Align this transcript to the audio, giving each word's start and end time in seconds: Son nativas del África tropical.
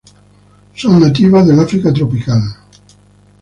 Son 0.75 0.99
nativas 0.99 1.45
del 1.45 1.59
África 1.59 1.93
tropical. 1.93 2.41